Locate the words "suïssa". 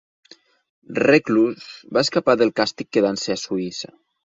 3.45-3.97